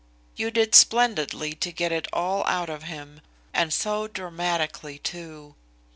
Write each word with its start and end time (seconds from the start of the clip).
"You 0.35 0.49
did 0.49 0.73
splendidly 0.73 1.53
to 1.53 1.71
get 1.71 1.91
it 1.91 2.07
all 2.11 2.43
out 2.47 2.71
of 2.71 2.81
him 2.81 3.21
and 3.53 3.71
so 3.71 4.07
dramatically 4.07 4.97
too." 4.97 5.53